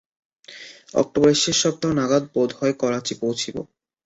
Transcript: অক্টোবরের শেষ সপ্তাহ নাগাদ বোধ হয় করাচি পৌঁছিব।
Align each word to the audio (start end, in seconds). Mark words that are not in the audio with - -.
অক্টোবরের 0.93 1.39
শেষ 1.43 1.57
সপ্তাহ 1.63 1.91
নাগাদ 1.93 2.23
বোধ 2.33 2.49
হয় 2.59 2.73
করাচি 2.81 3.13
পৌঁছিব। 3.21 3.55